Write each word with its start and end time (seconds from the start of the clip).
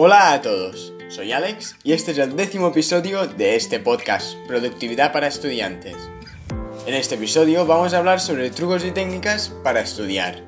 Hola 0.00 0.32
a 0.32 0.42
todos, 0.42 0.92
soy 1.08 1.32
Alex 1.32 1.74
y 1.82 1.92
este 1.92 2.12
es 2.12 2.18
el 2.18 2.36
décimo 2.36 2.68
episodio 2.68 3.26
de 3.26 3.56
este 3.56 3.80
podcast, 3.80 4.36
Productividad 4.46 5.12
para 5.12 5.26
Estudiantes. 5.26 5.96
En 6.86 6.94
este 6.94 7.16
episodio 7.16 7.66
vamos 7.66 7.92
a 7.92 7.98
hablar 7.98 8.20
sobre 8.20 8.50
trucos 8.50 8.84
y 8.84 8.92
técnicas 8.92 9.52
para 9.64 9.80
estudiar. 9.80 10.44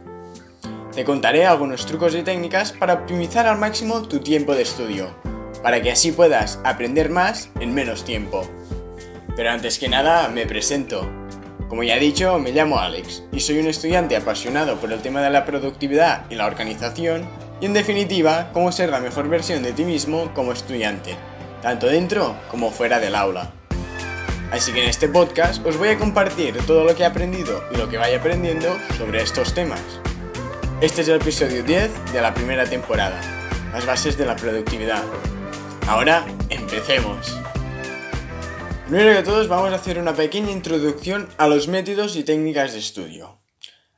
Te 0.95 1.05
contaré 1.05 1.47
algunos 1.47 1.85
trucos 1.85 2.15
y 2.15 2.23
técnicas 2.23 2.71
para 2.71 2.95
optimizar 2.95 3.49
al 3.49 3.59
máximo 3.59 4.03
tu 4.03 4.21
tiempo 4.21 4.55
de 4.55 4.63
estudio, 4.63 5.17
para 5.65 5.83
que 5.83 5.91
así 5.91 6.13
puedas 6.13 6.61
aprender 6.63 7.11
más 7.11 7.51
en 7.59 7.75
menos 7.75 8.05
tiempo. 8.05 8.49
Pero 9.35 9.51
antes 9.51 9.81
que 9.81 9.89
nada 9.89 10.29
me 10.29 10.47
presento. 10.47 11.11
Como 11.69 11.83
ya 11.83 11.97
he 11.97 12.01
dicho, 12.01 12.39
me 12.39 12.53
llamo 12.53 12.79
Alex 12.79 13.25
y 13.33 13.41
soy 13.41 13.59
un 13.59 13.67
estudiante 13.67 14.15
apasionado 14.15 14.77
por 14.77 14.93
el 14.93 15.03
tema 15.03 15.21
de 15.23 15.31
la 15.31 15.45
productividad 15.45 16.31
y 16.31 16.37
la 16.37 16.47
organización 16.47 17.50
y 17.61 17.67
en 17.67 17.73
definitiva 17.73 18.51
cómo 18.53 18.73
ser 18.73 18.91
la 18.91 19.01
mejor 19.01 19.29
versión 19.29 19.63
de 19.63 19.73
ti 19.73 19.85
mismo 19.85 20.33
como 20.35 20.53
estudiante, 20.53 21.17
tanto 21.63 21.87
dentro 21.87 22.37
como 22.51 22.71
fuera 22.71 22.99
del 22.99 23.15
aula. 23.15 23.53
Así 24.51 24.73
que 24.73 24.83
en 24.83 24.89
este 24.89 25.09
podcast 25.09 25.65
os 25.65 25.77
voy 25.77 25.91
a 25.91 25.99
compartir 25.99 26.57
todo 26.67 26.85
lo 26.85 26.97
que 26.97 27.03
he 27.03 27.07
aprendido 27.07 27.63
y 27.73 27.77
lo 27.77 27.89
que 27.89 27.99
vaya 27.99 28.19
aprendiendo 28.19 28.77
sobre 28.99 29.23
estos 29.23 29.55
temas. 29.55 29.81
Este 30.81 31.03
es 31.03 31.09
el 31.09 31.21
episodio 31.21 31.63
10 31.63 32.13
de 32.13 32.23
la 32.23 32.35
primera 32.35 32.65
temporada, 32.65 33.21
las 33.73 33.87
bases 33.87 34.17
de 34.17 34.27
la 34.27 34.35
productividad. 34.35 35.05
Ahora, 35.87 36.25
empecemos. 36.49 37.39
Primero 38.89 39.15
que 39.15 39.23
todos 39.23 39.47
vamos 39.47 39.73
a 39.73 39.77
hacer 39.77 39.99
una 39.99 40.15
pequeña 40.15 40.51
introducción 40.51 41.29
a 41.37 41.47
los 41.47 41.69
métodos 41.69 42.17
y 42.17 42.25
técnicas 42.25 42.73
de 42.73 42.81
estudio. 42.81 43.39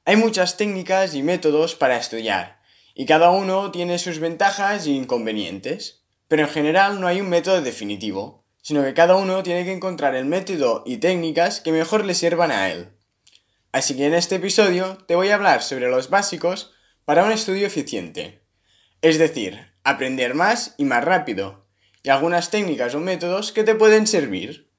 Hay 0.05 0.17
muchas 0.17 0.57
técnicas 0.57 1.15
y 1.15 1.23
métodos 1.23 1.77
para 1.77 1.97
estudiar, 1.97 2.62
y 2.95 3.07
cada 3.07 3.31
uno 3.31 3.71
tiene 3.71 3.99
sus 3.99 4.19
ventajas 4.19 4.87
e 4.87 4.91
inconvenientes, 4.91 6.03
pero 6.29 6.43
en 6.43 6.49
general 6.49 7.01
no 7.01 7.07
hay 7.07 7.21
un 7.21 7.29
método 7.29 7.61
definitivo, 7.63 8.45
sino 8.63 8.83
que 8.83 8.95
cada 8.95 9.17
uno 9.17 9.43
tiene 9.43 9.65
que 9.65 9.73
encontrar 9.73 10.15
el 10.15 10.25
método 10.25 10.83
y 10.87 10.99
técnicas 10.99 11.61
que 11.61 11.73
mejor 11.73 12.05
le 12.05 12.15
sirvan 12.15 12.51
a 12.51 12.71
él. 12.71 12.91
Así 13.73 13.97
que 13.97 14.07
en 14.07 14.15
este 14.15 14.37
episodio 14.37 14.99
te 15.07 15.15
voy 15.15 15.31
a 15.31 15.35
hablar 15.35 15.63
sobre 15.63 15.89
los 15.89 16.11
básicos 16.11 16.73
para 17.05 17.25
un 17.25 17.33
estudio 17.33 17.67
eficiente, 17.67 18.43
es 19.01 19.19
decir, 19.19 19.73
aprender 19.83 20.35
más 20.35 20.75
y 20.79 20.85
más 20.85 21.05
rápido, 21.05 21.67
y 22.03 22.11
algunas 22.11 22.51
técnicas 22.51 22.95
o 22.95 23.01
métodos 23.01 23.53
que 23.53 23.65
te 23.65 23.75
pueden 23.75 24.07
servir. 24.07 24.71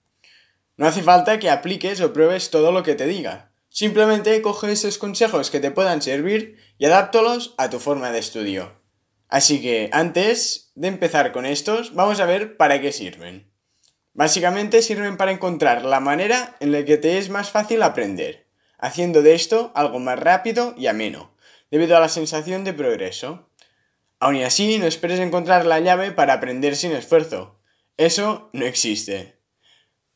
No 0.77 0.87
hace 0.87 1.03
falta 1.03 1.39
que 1.39 1.49
apliques 1.49 2.01
o 2.01 2.13
pruebes 2.13 2.49
todo 2.49 2.71
lo 2.71 2.83
que 2.83 2.95
te 2.95 3.05
diga. 3.05 3.51
Simplemente 3.69 4.41
coge 4.41 4.71
esos 4.71 4.97
consejos 4.97 5.49
que 5.49 5.59
te 5.59 5.71
puedan 5.71 6.01
servir 6.01 6.57
y 6.77 6.85
adáptalos 6.85 7.55
a 7.57 7.69
tu 7.69 7.79
forma 7.79 8.11
de 8.11 8.19
estudio. 8.19 8.73
Así 9.29 9.61
que 9.61 9.89
antes 9.91 10.71
de 10.75 10.87
empezar 10.87 11.31
con 11.31 11.45
estos, 11.45 11.95
vamos 11.95 12.19
a 12.19 12.25
ver 12.25 12.55
para 12.57 12.79
qué 12.81 12.91
sirven. 12.91 13.51
Básicamente 14.13 14.83
sirven 14.83 15.17
para 15.17 15.31
encontrar 15.31 15.85
la 15.85 15.99
manera 15.99 16.55
en 16.59 16.71
la 16.71 16.85
que 16.85 16.97
te 16.97 17.17
es 17.17 17.29
más 17.29 17.49
fácil 17.49 17.81
aprender, 17.81 18.47
haciendo 18.77 19.23
de 19.23 19.33
esto 19.33 19.71
algo 19.73 19.99
más 19.99 20.19
rápido 20.19 20.75
y 20.77 20.85
ameno, 20.85 21.35
debido 21.71 21.97
a 21.97 21.99
la 21.99 22.09
sensación 22.09 22.63
de 22.63 22.73
progreso. 22.73 23.49
Aun 24.19 24.35
así, 24.43 24.77
no 24.77 24.85
esperes 24.85 25.19
encontrar 25.19 25.65
la 25.65 25.79
llave 25.79 26.11
para 26.11 26.33
aprender 26.33 26.75
sin 26.75 26.91
esfuerzo. 26.91 27.59
Eso 27.97 28.51
no 28.53 28.65
existe. 28.65 29.39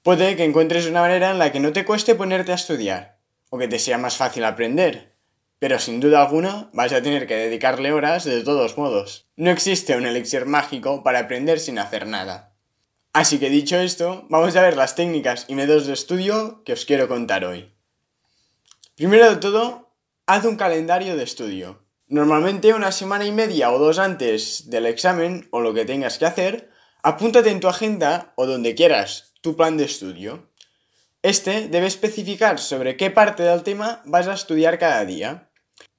Puede 0.04 0.36
que 0.36 0.44
encuentres 0.44 0.86
una 0.86 1.02
manera 1.02 1.32
en 1.32 1.40
la 1.40 1.52
que 1.52 1.60
no 1.60 1.74
te 1.74 1.86
cueste 1.86 2.14
ponerte 2.14 2.52
a 2.52 2.56
estudiar, 2.56 3.20
o 3.50 3.58
que 3.58 3.68
te 3.68 3.80
sea 3.80 3.98
más 3.98 4.16
fácil 4.16 4.46
aprender, 4.46 5.17
pero 5.60 5.80
sin 5.80 6.00
duda 6.00 6.22
alguna 6.22 6.70
vas 6.74 6.94
a 6.94 7.02
tener 7.02 7.28
que 7.28 7.36
dedicarle 7.36 7.92
horas 7.92 8.24
de 8.26 8.44
todos 8.44 8.78
modos. 8.78 9.28
No 9.36 9.50
existe 9.50 9.96
un 9.96 10.06
elixir 10.06 10.46
mágico 10.46 11.04
para 11.04 11.20
aprender 11.20 11.60
sin 11.60 11.80
hacer 11.80 12.08
nada. 12.08 12.54
Así 13.14 13.40
que 13.40 13.50
dicho 13.50 13.78
esto, 13.78 14.28
vamos 14.30 14.56
a 14.56 14.62
ver 14.62 14.78
las 14.78 14.96
técnicas 14.96 15.46
y 15.48 15.56
métodos 15.56 15.88
de 15.88 15.94
estudio 15.94 16.64
que 16.64 16.74
os 16.74 16.86
quiero 16.86 17.08
contar 17.08 17.46
hoy. 17.46 17.74
Primero 18.96 19.30
de 19.30 19.38
todo, 19.38 19.92
haz 20.28 20.46
un 20.46 20.56
calendario 20.56 21.18
de 21.18 21.24
estudio. 21.24 21.84
Normalmente 22.08 22.74
una 22.74 22.92
semana 22.92 23.26
y 23.26 23.32
media 23.32 23.72
o 23.72 23.80
dos 23.80 24.00
antes 24.00 24.70
del 24.70 24.86
examen 24.86 25.48
o 25.52 25.62
lo 25.62 25.74
que 25.74 25.86
tengas 25.86 26.18
que 26.18 26.26
hacer, 26.26 26.70
apúntate 27.02 27.50
en 27.50 27.60
tu 27.60 27.68
agenda 27.68 28.34
o 28.36 28.46
donde 28.46 28.76
quieras 28.76 29.34
tu 29.42 29.56
plan 29.56 29.78
de 29.78 29.86
estudio. 29.86 30.50
Este 31.24 31.68
debe 31.68 31.88
especificar 31.88 32.60
sobre 32.60 32.96
qué 32.96 33.10
parte 33.10 33.44
del 33.44 33.64
tema 33.64 34.02
vas 34.06 34.28
a 34.28 34.34
estudiar 34.34 34.78
cada 34.78 35.04
día. 35.04 35.50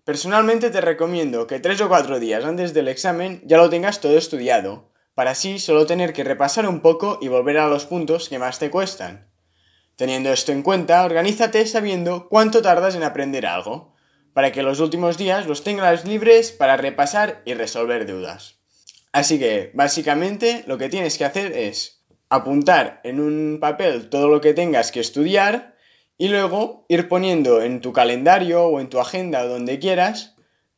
Personalmente 0.05 0.71
te 0.71 0.81
recomiendo 0.81 1.47
que 1.47 1.59
tres 1.59 1.81
o 1.81 1.89
cuatro 1.89 2.21
días 2.21 2.45
antes 2.45 2.73
del 2.73 2.89
examen 2.89 3.43
ya 3.45 3.57
lo 3.59 3.69
tengas 3.69 4.01
todo 4.01 4.17
estudiado, 4.17 4.91
para 5.15 5.33
así 5.33 5.59
solo 5.59 5.87
tener 5.87 6.13
que 6.13 6.23
repasar 6.23 6.69
un 6.69 6.81
poco 6.81 7.19
y 7.21 7.29
volver 7.29 7.59
a 7.59 7.67
los 7.67 7.85
puntos 7.85 8.29
que 8.29 8.39
más 8.39 8.61
te 8.61 8.71
cuestan. 8.71 9.29
Teniendo 9.97 10.33
esto 10.33 10.53
en 10.53 10.63
cuenta, 10.63 11.05
organízate 11.05 11.67
sabiendo 11.67 12.29
cuánto 12.29 12.63
tardas 12.63 12.95
en 12.95 13.03
aprender 13.03 13.45
algo, 13.45 13.97
para 14.33 14.53
que 14.53 14.63
los 14.63 14.79
últimos 14.79 15.19
días 15.19 15.47
los 15.47 15.65
tengas 15.65 16.05
libres 16.05 16.53
para 16.53 16.77
repasar 16.77 17.43
y 17.45 17.55
resolver 17.55 18.07
dudas. 18.07 18.61
Así 19.11 19.41
que, 19.41 19.73
básicamente, 19.75 20.63
lo 20.69 20.79
que 20.79 20.89
tienes 20.89 21.19
que 21.19 21.25
hacer 21.25 21.51
es 21.51 21.98
apuntar 22.31 23.01
en 23.05 23.21
un 23.21 23.59
papel 23.61 24.09
todo 24.09 24.29
lo 24.29 24.41
que 24.41 24.55
tengas 24.55 24.93
que 24.93 25.01
estudiar 25.01 25.77
y 26.17 26.29
luego 26.29 26.85
ir 26.89 27.09
poniendo 27.09 27.63
en 27.63 27.81
tu 27.81 27.93
calendario 27.93 28.67
o 28.67 28.81
en 28.81 28.89
tu 28.89 29.01
agenda 29.01 29.45
o 29.45 29.49
donde 29.49 29.79
quieras 29.79 30.35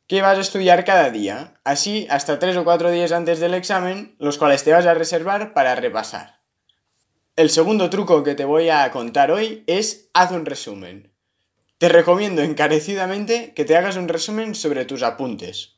que 0.07 0.21
vas 0.21 0.37
a 0.37 0.41
estudiar 0.41 0.83
cada 0.83 1.09
día, 1.09 1.59
así 1.63 2.05
hasta 2.09 2.37
tres 2.37 2.57
o 2.57 2.65
cuatro 2.65 2.91
días 2.91 3.13
antes 3.13 3.39
del 3.39 3.53
examen, 3.53 4.15
los 4.19 4.37
cuales 4.37 4.63
te 4.63 4.73
vas 4.73 4.85
a 4.85 4.93
reservar 4.93 5.53
para 5.53 5.73
repasar. 5.75 6.41
El 7.37 7.49
segundo 7.49 7.89
truco 7.89 8.21
que 8.23 8.35
te 8.35 8.43
voy 8.43 8.69
a 8.69 8.91
contar 8.91 9.31
hoy 9.31 9.63
es 9.67 10.09
haz 10.13 10.31
un 10.31 10.45
resumen. 10.45 11.13
Te 11.77 11.87
recomiendo 11.87 12.41
encarecidamente 12.41 13.53
que 13.55 13.63
te 13.63 13.77
hagas 13.77 13.95
un 13.95 14.09
resumen 14.09 14.53
sobre 14.53 14.83
tus 14.83 15.01
apuntes. 15.01 15.77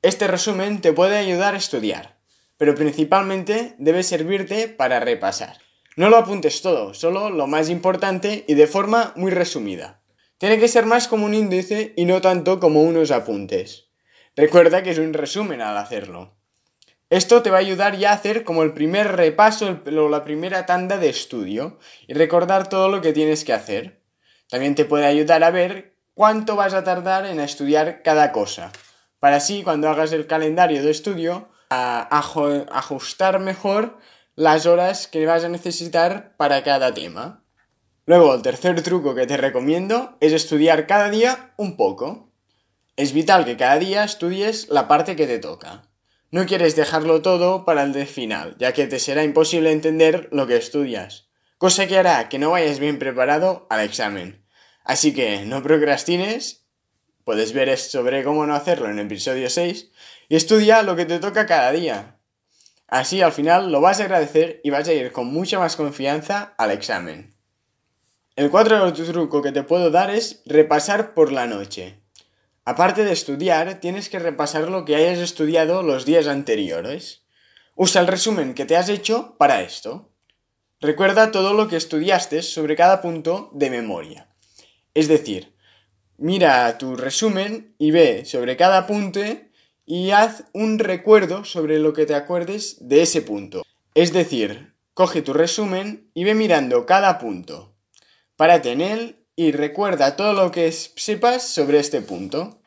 Este 0.00 0.26
resumen 0.26 0.80
te 0.80 0.92
puede 0.92 1.18
ayudar 1.18 1.54
a 1.54 1.58
estudiar 1.58 2.15
pero 2.58 2.74
principalmente 2.74 3.74
debe 3.78 4.02
servirte 4.02 4.68
para 4.68 5.00
repasar. 5.00 5.58
No 5.96 6.10
lo 6.10 6.18
apuntes 6.18 6.62
todo, 6.62 6.94
solo 6.94 7.30
lo 7.30 7.46
más 7.46 7.70
importante 7.70 8.44
y 8.46 8.54
de 8.54 8.66
forma 8.66 9.12
muy 9.16 9.30
resumida. 9.30 10.02
Tiene 10.38 10.58
que 10.58 10.68
ser 10.68 10.84
más 10.84 11.08
como 11.08 11.24
un 11.24 11.34
índice 11.34 11.94
y 11.96 12.04
no 12.04 12.20
tanto 12.20 12.60
como 12.60 12.82
unos 12.82 13.10
apuntes. 13.10 13.88
Recuerda 14.36 14.82
que 14.82 14.90
es 14.90 14.98
un 14.98 15.14
resumen 15.14 15.62
al 15.62 15.78
hacerlo. 15.78 16.36
Esto 17.08 17.40
te 17.40 17.50
va 17.50 17.58
a 17.58 17.60
ayudar 17.60 17.96
ya 17.96 18.10
a 18.10 18.14
hacer 18.14 18.44
como 18.44 18.62
el 18.62 18.74
primer 18.74 19.16
repaso 19.16 19.80
o 19.86 20.08
la 20.08 20.24
primera 20.24 20.66
tanda 20.66 20.98
de 20.98 21.08
estudio 21.08 21.78
y 22.06 22.14
recordar 22.14 22.68
todo 22.68 22.88
lo 22.88 23.00
que 23.00 23.12
tienes 23.12 23.44
que 23.44 23.52
hacer. 23.52 24.02
También 24.50 24.74
te 24.74 24.84
puede 24.84 25.06
ayudar 25.06 25.44
a 25.44 25.50
ver 25.50 25.96
cuánto 26.14 26.56
vas 26.56 26.74
a 26.74 26.84
tardar 26.84 27.24
en 27.24 27.40
estudiar 27.40 28.02
cada 28.02 28.32
cosa. 28.32 28.72
Para 29.20 29.36
así, 29.36 29.62
cuando 29.62 29.88
hagas 29.88 30.12
el 30.12 30.26
calendario 30.26 30.82
de 30.82 30.90
estudio, 30.90 31.48
a 31.70 32.08
ajustar 32.72 33.40
mejor 33.40 33.98
las 34.34 34.66
horas 34.66 35.08
que 35.08 35.24
vas 35.26 35.44
a 35.44 35.48
necesitar 35.48 36.36
para 36.36 36.62
cada 36.62 36.92
tema. 36.92 37.44
Luego, 38.04 38.34
el 38.34 38.42
tercer 38.42 38.80
truco 38.82 39.14
que 39.14 39.26
te 39.26 39.36
recomiendo 39.36 40.16
es 40.20 40.32
estudiar 40.32 40.86
cada 40.86 41.10
día 41.10 41.54
un 41.56 41.76
poco. 41.76 42.30
Es 42.96 43.12
vital 43.12 43.44
que 43.44 43.56
cada 43.56 43.78
día 43.78 44.04
estudies 44.04 44.68
la 44.68 44.86
parte 44.86 45.16
que 45.16 45.26
te 45.26 45.38
toca. 45.38 45.88
No 46.30 46.44
quieres 46.44 46.76
dejarlo 46.76 47.22
todo 47.22 47.64
para 47.64 47.82
el 47.84 48.06
final, 48.06 48.56
ya 48.58 48.72
que 48.72 48.86
te 48.86 48.98
será 48.98 49.24
imposible 49.24 49.72
entender 49.72 50.28
lo 50.32 50.46
que 50.46 50.56
estudias, 50.56 51.28
cosa 51.56 51.86
que 51.86 51.98
hará 51.98 52.28
que 52.28 52.38
no 52.38 52.50
vayas 52.50 52.78
bien 52.78 52.98
preparado 52.98 53.66
al 53.70 53.80
examen. 53.80 54.44
Así 54.84 55.14
que 55.14 55.46
no 55.46 55.62
procrastines, 55.62 56.65
puedes 57.26 57.52
ver 57.52 57.76
sobre 57.76 58.22
cómo 58.22 58.46
no 58.46 58.54
hacerlo 58.54 58.88
en 58.88 59.00
el 59.00 59.06
episodio 59.06 59.50
6, 59.50 59.90
y 60.28 60.36
estudia 60.36 60.84
lo 60.84 60.94
que 60.94 61.06
te 61.06 61.18
toca 61.18 61.44
cada 61.44 61.72
día. 61.72 62.20
Así 62.86 63.20
al 63.20 63.32
final 63.32 63.72
lo 63.72 63.80
vas 63.80 63.98
a 63.98 64.04
agradecer 64.04 64.60
y 64.62 64.70
vas 64.70 64.86
a 64.86 64.92
ir 64.92 65.10
con 65.10 65.26
mucha 65.26 65.58
más 65.58 65.74
confianza 65.74 66.54
al 66.56 66.70
examen. 66.70 67.34
El 68.36 68.48
cuarto 68.48 68.92
truco 68.92 69.42
que 69.42 69.50
te 69.50 69.64
puedo 69.64 69.90
dar 69.90 70.10
es 70.10 70.42
repasar 70.46 71.14
por 71.14 71.32
la 71.32 71.48
noche. 71.48 71.98
Aparte 72.64 73.02
de 73.02 73.12
estudiar, 73.12 73.80
tienes 73.80 74.08
que 74.08 74.20
repasar 74.20 74.68
lo 74.68 74.84
que 74.84 74.94
hayas 74.94 75.18
estudiado 75.18 75.82
los 75.82 76.04
días 76.04 76.28
anteriores. 76.28 77.24
Usa 77.74 78.02
el 78.02 78.06
resumen 78.06 78.54
que 78.54 78.66
te 78.66 78.76
has 78.76 78.88
hecho 78.88 79.34
para 79.36 79.62
esto. 79.62 80.12
Recuerda 80.80 81.32
todo 81.32 81.54
lo 81.54 81.66
que 81.66 81.76
estudiaste 81.76 82.42
sobre 82.42 82.76
cada 82.76 83.02
punto 83.02 83.50
de 83.52 83.70
memoria. 83.70 84.28
Es 84.94 85.08
decir, 85.08 85.55
mira 86.18 86.78
tu 86.78 86.96
resumen 86.96 87.74
y 87.78 87.90
ve 87.90 88.24
sobre 88.24 88.56
cada 88.56 88.78
apunte 88.78 89.50
y 89.84 90.10
haz 90.10 90.44
un 90.52 90.78
recuerdo 90.78 91.44
sobre 91.44 91.78
lo 91.78 91.92
que 91.92 92.06
te 92.06 92.14
acuerdes 92.14 92.76
de 92.80 93.02
ese 93.02 93.22
punto. 93.22 93.62
Es 93.94 94.12
decir, 94.12 94.74
coge 94.94 95.22
tu 95.22 95.32
resumen 95.32 96.10
y 96.14 96.24
ve 96.24 96.34
mirando 96.34 96.86
cada 96.86 97.18
punto. 97.18 97.74
Párate 98.36 98.72
en 98.72 98.80
él 98.80 99.26
y 99.36 99.52
recuerda 99.52 100.16
todo 100.16 100.32
lo 100.32 100.50
que 100.50 100.72
sepas 100.72 101.46
sobre 101.46 101.78
este 101.78 102.00
punto. 102.00 102.60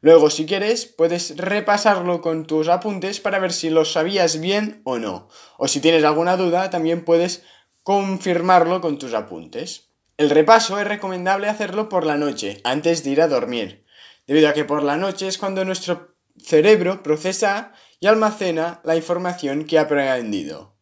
Luego, 0.00 0.30
si 0.30 0.46
quieres, 0.46 0.86
puedes 0.86 1.36
repasarlo 1.36 2.20
con 2.20 2.46
tus 2.46 2.68
apuntes 2.68 3.18
para 3.18 3.38
ver 3.38 3.52
si 3.52 3.70
lo 3.70 3.84
sabías 3.84 4.40
bien 4.40 4.80
o 4.84 4.98
no. 4.98 5.28
O 5.56 5.66
si 5.66 5.80
tienes 5.80 6.04
alguna 6.04 6.36
duda, 6.36 6.70
también 6.70 7.04
puedes 7.04 7.42
confirmarlo 7.82 8.80
con 8.80 8.98
tus 8.98 9.14
apuntes. 9.14 9.87
El 10.18 10.30
repaso 10.30 10.80
es 10.80 10.88
recomendable 10.88 11.48
hacerlo 11.48 11.88
por 11.88 12.04
la 12.04 12.16
noche, 12.16 12.60
antes 12.64 13.04
de 13.04 13.10
ir 13.10 13.22
a 13.22 13.28
dormir, 13.28 13.84
debido 14.26 14.48
a 14.48 14.52
que 14.52 14.64
por 14.64 14.82
la 14.82 14.96
noche 14.96 15.28
es 15.28 15.38
cuando 15.38 15.64
nuestro 15.64 16.16
cerebro 16.42 17.04
procesa 17.04 17.72
y 18.00 18.08
almacena 18.08 18.80
la 18.82 18.96
información 18.96 19.64
que 19.64 19.78
ha 19.78 19.82
aprendido. 19.82 20.74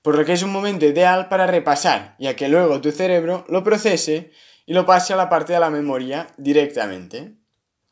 Por 0.00 0.16
lo 0.16 0.24
que 0.24 0.32
es 0.32 0.42
un 0.42 0.52
momento 0.52 0.86
ideal 0.86 1.28
para 1.28 1.46
repasar, 1.46 2.16
ya 2.18 2.34
que 2.34 2.48
luego 2.48 2.80
tu 2.80 2.90
cerebro 2.90 3.44
lo 3.50 3.62
procese 3.62 4.30
y 4.64 4.72
lo 4.72 4.86
pase 4.86 5.12
a 5.12 5.16
la 5.16 5.28
parte 5.28 5.52
de 5.52 5.60
la 5.60 5.68
memoria 5.68 6.28
directamente. 6.38 7.34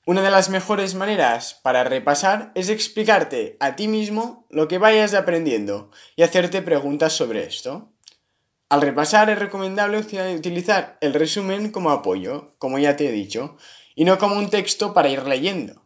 Una 0.06 0.22
de 0.22 0.31
las 0.31 0.49
mejores 0.49 0.94
maneras 0.94 1.60
para 1.62 1.84
repasar 1.84 2.52
es 2.54 2.70
explicarte 2.70 3.58
a 3.60 3.76
ti 3.76 3.87
mismo 3.87 4.46
lo 4.49 4.66
que 4.66 4.78
vayas 4.78 5.12
aprendiendo 5.12 5.90
y 6.16 6.22
hacerte 6.22 6.62
preguntas 6.62 7.12
sobre 7.12 7.44
esto. 7.44 7.92
Al 8.68 8.82
repasar 8.82 9.30
es 9.30 9.38
recomendable 9.38 9.98
utilizar 9.98 10.98
el 11.00 11.14
resumen 11.14 11.70
como 11.70 11.90
apoyo, 11.90 12.56
como 12.58 12.80
ya 12.80 12.96
te 12.96 13.08
he 13.08 13.12
dicho, 13.12 13.56
y 13.94 14.04
no 14.04 14.18
como 14.18 14.34
un 14.34 14.50
texto 14.50 14.92
para 14.92 15.08
ir 15.08 15.22
leyendo. 15.22 15.84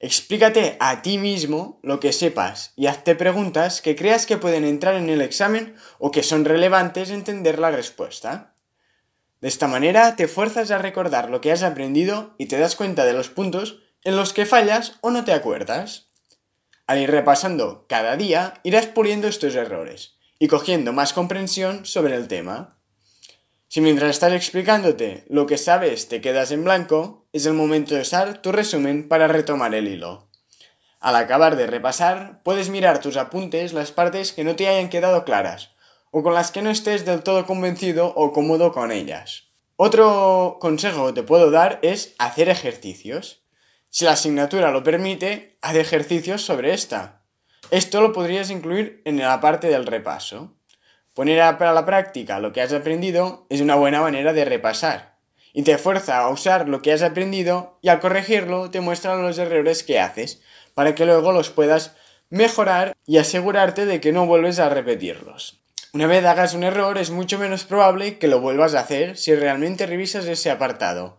Explícate 0.00 0.78
a 0.80 1.02
ti 1.02 1.18
mismo 1.18 1.80
lo 1.82 2.00
que 2.00 2.14
sepas 2.14 2.72
y 2.76 2.86
hazte 2.86 3.14
preguntas 3.14 3.82
que 3.82 3.94
creas 3.94 4.24
que 4.24 4.38
pueden 4.38 4.64
entrar 4.64 4.94
en 4.94 5.10
el 5.10 5.20
examen 5.20 5.74
o 5.98 6.10
que 6.10 6.22
son 6.22 6.46
relevantes 6.46 7.10
entender 7.10 7.58
la 7.58 7.72
respuesta. 7.72 8.54
De 9.42 9.48
esta 9.48 9.68
manera 9.68 10.16
te 10.16 10.28
fuerzas 10.28 10.70
a 10.70 10.78
recordar 10.78 11.28
lo 11.28 11.42
que 11.42 11.52
has 11.52 11.62
aprendido 11.62 12.34
y 12.38 12.46
te 12.46 12.58
das 12.58 12.74
cuenta 12.74 13.04
de 13.04 13.12
los 13.12 13.28
puntos 13.28 13.80
en 14.02 14.16
los 14.16 14.32
que 14.32 14.46
fallas 14.46 14.98
o 15.02 15.10
no 15.10 15.24
te 15.24 15.34
acuerdas. 15.34 16.08
Al 16.86 17.00
ir 17.00 17.10
repasando 17.10 17.84
cada 17.86 18.16
día 18.16 18.54
irás 18.62 18.86
puliendo 18.86 19.28
estos 19.28 19.54
errores 19.56 20.17
y 20.38 20.48
cogiendo 20.48 20.92
más 20.92 21.12
comprensión 21.12 21.84
sobre 21.84 22.14
el 22.14 22.28
tema. 22.28 22.78
Si 23.68 23.80
mientras 23.80 24.10
estás 24.10 24.32
explicándote 24.32 25.24
lo 25.28 25.46
que 25.46 25.58
sabes 25.58 26.08
te 26.08 26.20
quedas 26.20 26.52
en 26.52 26.64
blanco, 26.64 27.26
es 27.32 27.44
el 27.46 27.54
momento 27.54 27.94
de 27.94 28.00
usar 28.00 28.40
tu 28.40 28.52
resumen 28.52 29.08
para 29.08 29.28
retomar 29.28 29.74
el 29.74 29.88
hilo. 29.88 30.28
Al 31.00 31.16
acabar 31.16 31.56
de 31.56 31.66
repasar, 31.66 32.42
puedes 32.42 32.70
mirar 32.70 33.00
tus 33.00 33.16
apuntes 33.16 33.72
las 33.72 33.92
partes 33.92 34.32
que 34.32 34.44
no 34.44 34.56
te 34.56 34.68
hayan 34.68 34.88
quedado 34.88 35.24
claras 35.24 35.70
o 36.10 36.22
con 36.22 36.34
las 36.34 36.50
que 36.50 36.62
no 36.62 36.70
estés 36.70 37.04
del 37.04 37.22
todo 37.22 37.46
convencido 37.46 38.12
o 38.16 38.32
cómodo 38.32 38.72
con 38.72 38.90
ellas. 38.90 39.48
Otro 39.76 40.56
consejo 40.60 41.08
que 41.08 41.12
te 41.12 41.22
puedo 41.22 41.50
dar 41.50 41.78
es 41.82 42.14
hacer 42.18 42.48
ejercicios. 42.48 43.44
Si 43.90 44.04
la 44.04 44.12
asignatura 44.12 44.70
lo 44.70 44.82
permite, 44.82 45.58
haz 45.62 45.76
ejercicios 45.76 46.42
sobre 46.42 46.72
esta. 46.72 47.17
Esto 47.70 48.00
lo 48.00 48.14
podrías 48.14 48.48
incluir 48.48 49.02
en 49.04 49.18
la 49.18 49.40
parte 49.42 49.68
del 49.68 49.84
repaso. 49.84 50.54
Poner 51.12 51.42
a 51.42 51.58
la 51.72 51.84
práctica 51.84 52.40
lo 52.40 52.54
que 52.54 52.62
has 52.62 52.72
aprendido 52.72 53.46
es 53.50 53.60
una 53.60 53.74
buena 53.74 54.00
manera 54.00 54.32
de 54.32 54.46
repasar 54.46 55.18
y 55.52 55.64
te 55.64 55.76
fuerza 55.76 56.18
a 56.18 56.30
usar 56.30 56.66
lo 56.66 56.80
que 56.80 56.92
has 56.92 57.02
aprendido 57.02 57.78
y 57.82 57.88
al 57.88 58.00
corregirlo 58.00 58.70
te 58.70 58.80
muestra 58.80 59.16
los 59.16 59.36
errores 59.36 59.82
que 59.82 60.00
haces 60.00 60.40
para 60.72 60.94
que 60.94 61.04
luego 61.04 61.32
los 61.32 61.50
puedas 61.50 61.94
mejorar 62.30 62.96
y 63.04 63.18
asegurarte 63.18 63.84
de 63.84 64.00
que 64.00 64.12
no 64.12 64.24
vuelves 64.24 64.60
a 64.60 64.70
repetirlos. 64.70 65.60
Una 65.92 66.06
vez 66.06 66.24
hagas 66.24 66.54
un 66.54 66.64
error 66.64 66.96
es 66.96 67.10
mucho 67.10 67.38
menos 67.38 67.64
probable 67.64 68.16
que 68.18 68.28
lo 68.28 68.40
vuelvas 68.40 68.74
a 68.74 68.80
hacer 68.80 69.18
si 69.18 69.34
realmente 69.34 69.84
revisas 69.84 70.24
ese 70.24 70.50
apartado, 70.50 71.18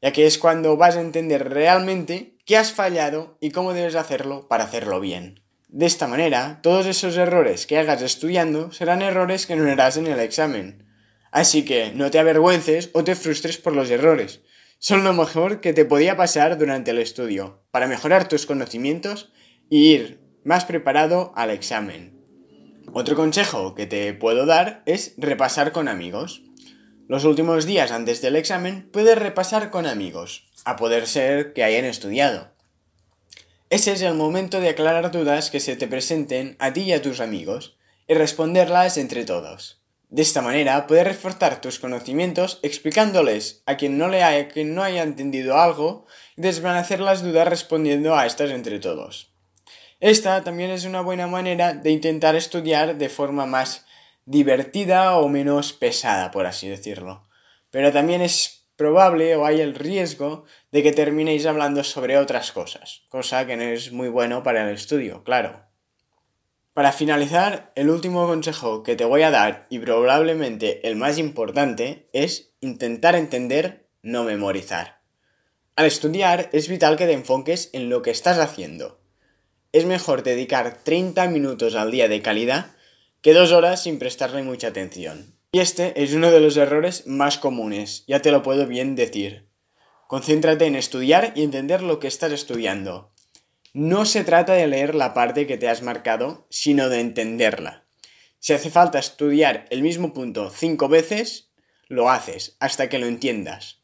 ya 0.00 0.12
que 0.12 0.26
es 0.26 0.38
cuando 0.38 0.76
vas 0.76 0.94
a 0.94 1.00
entender 1.00 1.48
realmente 1.50 2.36
qué 2.44 2.56
has 2.56 2.72
fallado 2.72 3.36
y 3.40 3.50
cómo 3.50 3.72
debes 3.72 3.96
hacerlo 3.96 4.46
para 4.46 4.64
hacerlo 4.64 5.00
bien. 5.00 5.47
De 5.68 5.84
esta 5.84 6.06
manera, 6.06 6.60
todos 6.62 6.86
esos 6.86 7.18
errores 7.18 7.66
que 7.66 7.76
hagas 7.76 8.00
estudiando 8.00 8.72
serán 8.72 9.02
errores 9.02 9.46
que 9.46 9.54
no 9.54 9.70
harás 9.70 9.98
en 9.98 10.06
el 10.06 10.18
examen. 10.18 10.86
Así 11.30 11.66
que 11.66 11.92
no 11.94 12.10
te 12.10 12.18
avergüences 12.18 12.88
o 12.94 13.04
te 13.04 13.14
frustres 13.14 13.58
por 13.58 13.76
los 13.76 13.90
errores. 13.90 14.40
Son 14.78 15.04
lo 15.04 15.12
mejor 15.12 15.60
que 15.60 15.74
te 15.74 15.84
podía 15.84 16.16
pasar 16.16 16.56
durante 16.56 16.92
el 16.92 16.98
estudio, 16.98 17.62
para 17.70 17.86
mejorar 17.86 18.28
tus 18.28 18.46
conocimientos 18.46 19.30
y 19.68 19.92
ir 19.92 20.20
más 20.42 20.64
preparado 20.64 21.34
al 21.36 21.50
examen. 21.50 22.18
Otro 22.94 23.14
consejo 23.14 23.74
que 23.74 23.86
te 23.86 24.14
puedo 24.14 24.46
dar 24.46 24.82
es 24.86 25.12
repasar 25.18 25.72
con 25.72 25.88
amigos. 25.88 26.44
Los 27.08 27.24
últimos 27.24 27.66
días 27.66 27.92
antes 27.92 28.22
del 28.22 28.36
examen 28.36 28.88
puedes 28.90 29.18
repasar 29.18 29.68
con 29.70 29.84
amigos, 29.84 30.50
a 30.64 30.76
poder 30.76 31.06
ser 31.06 31.52
que 31.52 31.64
hayan 31.64 31.84
estudiado. 31.84 32.57
Ese 33.70 33.92
es 33.92 34.00
el 34.00 34.14
momento 34.14 34.60
de 34.60 34.70
aclarar 34.70 35.10
dudas 35.10 35.50
que 35.50 35.60
se 35.60 35.76
te 35.76 35.86
presenten 35.86 36.56
a 36.58 36.72
ti 36.72 36.82
y 36.82 36.92
a 36.92 37.02
tus 37.02 37.20
amigos 37.20 37.76
y 38.06 38.14
responderlas 38.14 38.96
entre 38.96 39.26
todos. 39.26 39.82
De 40.08 40.22
esta 40.22 40.40
manera 40.40 40.86
puedes 40.86 41.06
reforzar 41.06 41.60
tus 41.60 41.78
conocimientos 41.78 42.60
explicándoles 42.62 43.62
a 43.66 43.76
quien 43.76 43.98
no 43.98 44.08
le 44.08 44.22
haya, 44.22 44.48
quien 44.48 44.74
no 44.74 44.82
haya 44.82 45.02
entendido 45.02 45.58
algo 45.58 46.06
y 46.34 46.40
desvanecer 46.40 47.00
las 47.00 47.22
dudas 47.22 47.46
respondiendo 47.46 48.16
a 48.16 48.24
estas 48.24 48.50
entre 48.52 48.78
todos. 48.78 49.34
Esta 50.00 50.42
también 50.44 50.70
es 50.70 50.86
una 50.86 51.02
buena 51.02 51.26
manera 51.26 51.74
de 51.74 51.90
intentar 51.90 52.36
estudiar 52.36 52.96
de 52.96 53.10
forma 53.10 53.44
más 53.44 53.84
divertida 54.24 55.18
o 55.18 55.28
menos 55.28 55.74
pesada, 55.74 56.30
por 56.30 56.46
así 56.46 56.68
decirlo. 56.68 57.28
Pero 57.70 57.92
también 57.92 58.22
es 58.22 58.57
probable 58.78 59.36
o 59.36 59.44
hay 59.44 59.60
el 59.60 59.74
riesgo 59.74 60.46
de 60.72 60.82
que 60.82 60.92
terminéis 60.92 61.44
hablando 61.44 61.84
sobre 61.84 62.16
otras 62.16 62.50
cosas, 62.52 63.02
cosa 63.10 63.46
que 63.46 63.58
no 63.58 63.64
es 63.64 63.92
muy 63.92 64.08
bueno 64.08 64.42
para 64.42 64.66
el 64.66 64.74
estudio, 64.74 65.22
claro. 65.22 65.66
Para 66.72 66.92
finalizar, 66.92 67.70
el 67.74 67.90
último 67.90 68.26
consejo 68.26 68.82
que 68.82 68.96
te 68.96 69.04
voy 69.04 69.20
a 69.20 69.30
dar, 69.30 69.66
y 69.68 69.80
probablemente 69.80 70.88
el 70.88 70.96
más 70.96 71.18
importante, 71.18 72.08
es 72.14 72.54
intentar 72.60 73.16
entender, 73.16 73.90
no 74.00 74.24
memorizar. 74.24 75.02
Al 75.76 75.84
estudiar 75.84 76.48
es 76.52 76.68
vital 76.68 76.96
que 76.96 77.04
te 77.04 77.12
enfoques 77.12 77.68
en 77.74 77.90
lo 77.90 78.00
que 78.00 78.12
estás 78.12 78.38
haciendo 78.38 78.98
es 79.72 79.84
mejor 79.84 80.22
dedicar 80.22 80.82
30 80.82 81.28
minutos 81.28 81.74
al 81.74 81.90
día 81.90 82.08
de 82.08 82.22
calidad 82.22 82.74
que 83.20 83.34
dos 83.34 83.52
horas 83.52 83.82
sin 83.82 83.98
prestarle 83.98 84.42
mucha 84.42 84.68
atención. 84.68 85.37
Y 85.50 85.60
este 85.60 86.02
es 86.02 86.12
uno 86.12 86.30
de 86.30 86.40
los 86.40 86.58
errores 86.58 87.06
más 87.06 87.38
comunes, 87.38 88.04
ya 88.06 88.20
te 88.20 88.30
lo 88.30 88.42
puedo 88.42 88.66
bien 88.66 88.96
decir. 88.96 89.48
Concéntrate 90.06 90.66
en 90.66 90.76
estudiar 90.76 91.32
y 91.36 91.42
entender 91.42 91.82
lo 91.82 92.00
que 92.00 92.06
estás 92.06 92.32
estudiando. 92.32 93.12
No 93.72 94.04
se 94.04 94.24
trata 94.24 94.52
de 94.52 94.66
leer 94.66 94.94
la 94.94 95.14
parte 95.14 95.46
que 95.46 95.56
te 95.56 95.68
has 95.68 95.80
marcado, 95.80 96.46
sino 96.50 96.90
de 96.90 97.00
entenderla. 97.00 97.86
Si 98.38 98.52
hace 98.52 98.68
falta 98.68 98.98
estudiar 98.98 99.64
el 99.70 99.82
mismo 99.82 100.12
punto 100.12 100.50
cinco 100.50 100.88
veces, 100.88 101.48
lo 101.88 102.10
haces 102.10 102.56
hasta 102.60 102.90
que 102.90 102.98
lo 102.98 103.06
entiendas. 103.06 103.78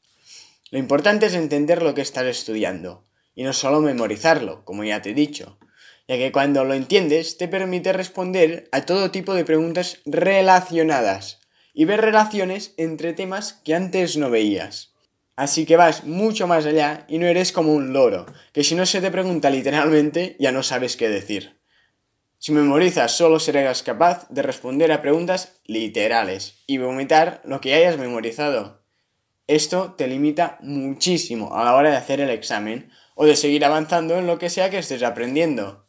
Lo 0.70 0.78
importante 0.78 1.26
es 1.26 1.34
entender 1.34 1.82
lo 1.82 1.94
que 1.94 2.02
estás 2.02 2.26
estudiando, 2.26 3.06
y 3.34 3.42
no 3.42 3.54
solo 3.54 3.80
memorizarlo, 3.80 4.66
como 4.66 4.84
ya 4.84 5.00
te 5.00 5.10
he 5.10 5.14
dicho 5.14 5.58
ya 6.06 6.16
que 6.18 6.32
cuando 6.32 6.64
lo 6.64 6.74
entiendes 6.74 7.38
te 7.38 7.48
permite 7.48 7.94
responder 7.94 8.68
a 8.72 8.82
todo 8.82 9.10
tipo 9.10 9.32
de 9.32 9.46
preguntas 9.46 10.00
relacionadas 10.04 11.40
y 11.74 11.84
ver 11.84 12.00
relaciones 12.00 12.72
entre 12.78 13.12
temas 13.12 13.60
que 13.64 13.74
antes 13.74 14.16
no 14.16 14.30
veías. 14.30 14.94
Así 15.36 15.66
que 15.66 15.76
vas 15.76 16.04
mucho 16.04 16.46
más 16.46 16.64
allá 16.64 17.04
y 17.08 17.18
no 17.18 17.26
eres 17.26 17.50
como 17.50 17.74
un 17.74 17.92
loro, 17.92 18.24
que 18.52 18.62
si 18.62 18.76
no 18.76 18.86
se 18.86 19.00
te 19.00 19.10
pregunta 19.10 19.50
literalmente 19.50 20.36
ya 20.38 20.52
no 20.52 20.62
sabes 20.62 20.96
qué 20.96 21.08
decir. 21.08 21.58
Si 22.38 22.52
memorizas 22.52 23.16
solo 23.16 23.40
serás 23.40 23.82
capaz 23.82 24.28
de 24.28 24.42
responder 24.42 24.92
a 24.92 25.02
preguntas 25.02 25.60
literales 25.64 26.62
y 26.66 26.78
vomitar 26.78 27.42
lo 27.44 27.60
que 27.60 27.74
hayas 27.74 27.98
memorizado. 27.98 28.84
Esto 29.46 29.94
te 29.96 30.06
limita 30.06 30.58
muchísimo 30.60 31.56
a 31.56 31.64
la 31.64 31.74
hora 31.74 31.90
de 31.90 31.96
hacer 31.96 32.20
el 32.20 32.30
examen 32.30 32.90
o 33.14 33.26
de 33.26 33.36
seguir 33.36 33.64
avanzando 33.64 34.18
en 34.18 34.26
lo 34.26 34.38
que 34.38 34.50
sea 34.50 34.70
que 34.70 34.78
estés 34.78 35.02
aprendiendo. 35.02 35.83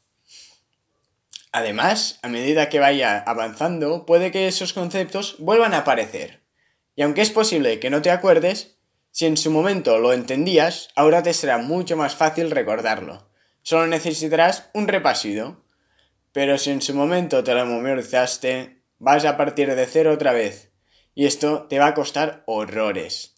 Además, 1.55 2.19
a 2.21 2.27
medida 2.27 2.67
que 2.67 2.79
vaya 2.79 3.23
avanzando, 3.25 4.05
puede 4.05 4.29
que 4.29 4.49
esos 4.49 4.73
conceptos 4.73 5.37
vuelvan 5.39 5.73
a 5.73 5.77
aparecer. 5.77 6.41
Y 6.97 7.01
aunque 7.01 7.21
es 7.21 7.29
posible 7.29 7.79
que 7.79 7.89
no 7.89 8.01
te 8.01 8.11
acuerdes, 8.11 8.75
si 9.11 9.25
en 9.25 9.37
su 9.37 9.51
momento 9.51 9.97
lo 9.99 10.11
entendías, 10.11 10.89
ahora 10.97 11.23
te 11.23 11.33
será 11.33 11.57
mucho 11.57 11.95
más 11.95 12.13
fácil 12.13 12.51
recordarlo. 12.51 13.29
Solo 13.61 13.87
necesitarás 13.87 14.69
un 14.73 14.89
repasido. 14.89 15.63
Pero 16.33 16.57
si 16.57 16.71
en 16.71 16.81
su 16.81 16.93
momento 16.93 17.41
te 17.41 17.53
lo 17.53 17.65
memorizaste, 17.65 18.81
vas 18.99 19.23
a 19.23 19.37
partir 19.37 19.73
de 19.73 19.85
cero 19.85 20.11
otra 20.11 20.33
vez. 20.33 20.73
Y 21.13 21.25
esto 21.25 21.67
te 21.69 21.79
va 21.79 21.87
a 21.87 21.93
costar 21.93 22.43
horrores. 22.47 23.35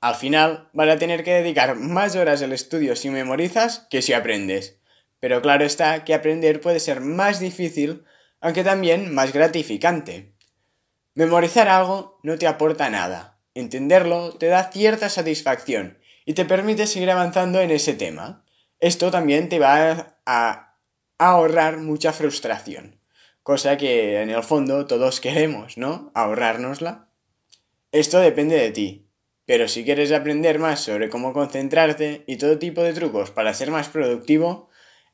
Al 0.00 0.16
final, 0.16 0.68
vas 0.72 0.88
a 0.88 0.98
tener 0.98 1.22
que 1.22 1.34
dedicar 1.34 1.76
más 1.76 2.16
horas 2.16 2.42
al 2.42 2.52
estudio 2.52 2.96
si 2.96 3.08
memorizas 3.08 3.86
que 3.88 4.02
si 4.02 4.14
aprendes. 4.14 4.80
Pero 5.20 5.42
claro 5.42 5.64
está 5.64 6.04
que 6.04 6.14
aprender 6.14 6.60
puede 6.60 6.80
ser 6.80 7.00
más 7.00 7.40
difícil, 7.40 8.04
aunque 8.40 8.64
también 8.64 9.14
más 9.14 9.32
gratificante. 9.32 10.34
Memorizar 11.14 11.68
algo 11.68 12.20
no 12.22 12.38
te 12.38 12.46
aporta 12.46 12.90
nada. 12.90 13.38
Entenderlo 13.54 14.34
te 14.34 14.46
da 14.46 14.70
cierta 14.70 15.08
satisfacción 15.08 15.98
y 16.26 16.34
te 16.34 16.44
permite 16.44 16.86
seguir 16.86 17.10
avanzando 17.10 17.60
en 17.60 17.70
ese 17.70 17.94
tema. 17.94 18.44
Esto 18.80 19.10
también 19.10 19.48
te 19.48 19.58
va 19.58 20.18
a 20.26 20.66
ahorrar 21.18 21.78
mucha 21.78 22.12
frustración, 22.12 23.00
cosa 23.42 23.78
que 23.78 24.20
en 24.20 24.30
el 24.30 24.42
fondo 24.42 24.86
todos 24.86 25.20
queremos, 25.22 25.78
¿no? 25.78 26.10
Ahorrárnosla. 26.14 27.08
Esto 27.92 28.18
depende 28.18 28.56
de 28.56 28.70
ti, 28.72 29.08
pero 29.46 29.68
si 29.68 29.84
quieres 29.84 30.12
aprender 30.12 30.58
más 30.58 30.80
sobre 30.80 31.08
cómo 31.08 31.32
concentrarte 31.32 32.24
y 32.26 32.36
todo 32.36 32.58
tipo 32.58 32.82
de 32.82 32.92
trucos 32.92 33.30
para 33.30 33.54
ser 33.54 33.70
más 33.70 33.88
productivo, 33.88 34.65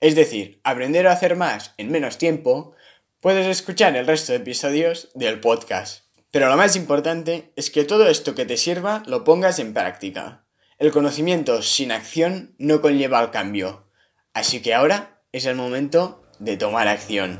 es 0.02 0.16
decir, 0.16 0.60
aprender 0.64 1.06
a 1.06 1.12
hacer 1.12 1.36
más 1.36 1.74
en 1.78 1.92
menos 1.92 2.18
tiempo, 2.18 2.74
puedes 3.20 3.46
escuchar 3.46 3.96
el 3.96 4.04
resto 4.04 4.32
de 4.32 4.38
episodios 4.38 5.10
del 5.14 5.38
podcast. 5.38 6.06
Pero 6.32 6.48
lo 6.48 6.56
más 6.56 6.74
importante 6.74 7.52
es 7.54 7.70
que 7.70 7.84
todo 7.84 8.08
esto 8.08 8.34
que 8.34 8.44
te 8.44 8.56
sirva 8.56 9.04
lo 9.06 9.22
pongas 9.22 9.60
en 9.60 9.72
práctica. 9.72 10.44
El 10.78 10.90
conocimiento 10.90 11.62
sin 11.62 11.92
acción 11.92 12.56
no 12.58 12.80
conlleva 12.80 13.20
al 13.20 13.30
cambio. 13.30 13.86
Así 14.34 14.60
que 14.60 14.74
ahora 14.74 15.22
es 15.30 15.46
el 15.46 15.54
momento 15.54 16.24
de 16.40 16.56
tomar 16.56 16.88
acción. 16.88 17.38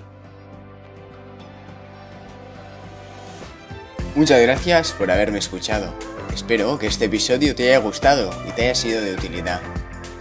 Muchas 4.14 4.40
gracias 4.40 4.92
por 4.92 5.10
haberme 5.10 5.40
escuchado. 5.40 5.92
Espero 6.32 6.78
que 6.78 6.86
este 6.86 7.06
episodio 7.06 7.56
te 7.56 7.64
haya 7.64 7.78
gustado 7.78 8.30
y 8.48 8.52
te 8.52 8.66
haya 8.66 8.76
sido 8.76 9.00
de 9.00 9.14
utilidad. 9.14 9.60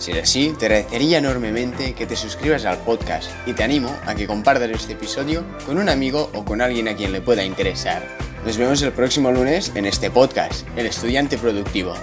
Si 0.01 0.11
es 0.13 0.23
así, 0.23 0.55
te 0.57 0.65
agradecería 0.65 1.19
enormemente 1.19 1.93
que 1.93 2.07
te 2.07 2.15
suscribas 2.15 2.65
al 2.65 2.79
podcast 2.79 3.29
y 3.45 3.53
te 3.53 3.63
animo 3.63 3.95
a 4.07 4.15
que 4.15 4.25
compartas 4.25 4.71
este 4.71 4.93
episodio 4.93 5.45
con 5.63 5.77
un 5.77 5.89
amigo 5.89 6.31
o 6.33 6.43
con 6.43 6.59
alguien 6.59 6.87
a 6.87 6.95
quien 6.95 7.11
le 7.11 7.21
pueda 7.21 7.43
interesar. 7.43 8.01
Nos 8.43 8.57
vemos 8.57 8.81
el 8.81 8.93
próximo 8.93 9.31
lunes 9.31 9.71
en 9.75 9.85
este 9.85 10.09
podcast, 10.09 10.67
El 10.75 10.87
Estudiante 10.87 11.37
Productivo. 11.37 11.93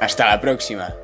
Hasta 0.00 0.28
la 0.28 0.40
próxima. 0.40 0.94